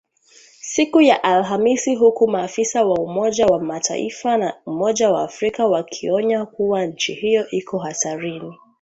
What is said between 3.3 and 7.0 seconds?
wa Mataifa na Umoja wa Afrika wakionya kuwa